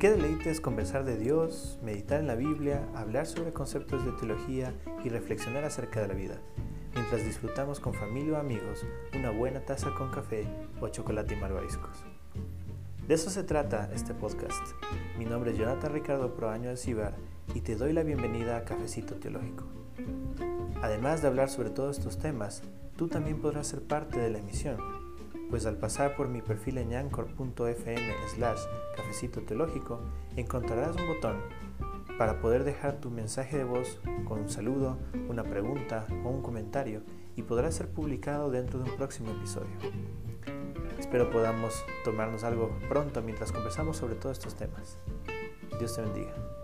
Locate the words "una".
9.14-9.30, 35.28-35.42